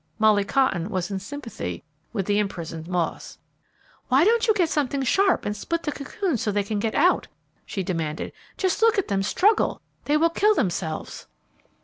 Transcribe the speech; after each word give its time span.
Molly 0.17 0.43
Cotton 0.43 0.89
was 0.89 1.11
in 1.11 1.19
sympathy 1.19 1.83
with 2.11 2.25
the 2.25 2.39
imprisoned 2.39 2.87
moths. 2.87 3.37
"Why 4.07 4.23
don't 4.23 4.47
you 4.47 4.53
get 4.55 4.67
something 4.67 5.03
sharp, 5.03 5.45
and 5.45 5.55
split 5.55 5.83
the 5.83 5.91
cocoons 5.91 6.41
so 6.41 6.51
they 6.51 6.63
can 6.63 6.79
get 6.79 6.95
out?" 6.95 7.27
she 7.67 7.83
demanded. 7.83 8.33
"Just 8.57 8.81
look 8.81 8.97
at 8.97 9.09
them 9.09 9.21
struggle! 9.21 9.79
They 10.05 10.17
will 10.17 10.31
kill 10.31 10.55
themselves!" 10.55 11.27